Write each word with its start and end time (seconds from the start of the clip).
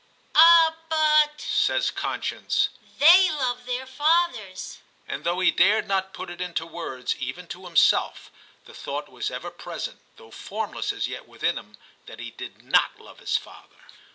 'Ah! 0.33 0.73
but,* 0.89 1.39
says 1.39 1.91
conscience, 1.91 2.69
Hhey 2.99 3.29
love 3.37 3.67
their 3.67 3.85
fathers. 3.85 4.79
And 5.07 5.23
though 5.23 5.39
he 5.41 5.51
dared 5.51 5.87
not 5.87 6.11
put 6.11 6.31
it 6.31 6.41
into 6.41 6.65
words 6.65 7.15
even 7.17 7.45
to 7.49 7.65
himself, 7.65 8.31
the 8.65 8.73
thought 8.73 9.09
was 9.09 9.29
ever 9.29 9.51
present, 9.51 9.99
though 10.15 10.31
formless 10.31 10.91
as 10.91 11.07
yet 11.07 11.27
within 11.27 11.55
him, 11.55 11.77
that 12.07 12.19
he 12.19 12.31
did 12.31 12.63
not 12.63 12.99
love 12.99 13.19
his 13.19 13.37
father. 13.37 13.77